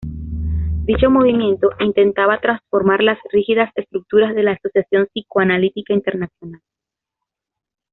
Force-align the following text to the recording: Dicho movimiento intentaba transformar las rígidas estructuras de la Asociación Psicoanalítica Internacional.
Dicho 0.85 1.11
movimiento 1.11 1.69
intentaba 1.79 2.39
transformar 2.41 3.03
las 3.03 3.19
rígidas 3.31 3.69
estructuras 3.75 4.33
de 4.33 4.41
la 4.41 4.53
Asociación 4.53 5.05
Psicoanalítica 5.13 5.93
Internacional. 5.93 6.59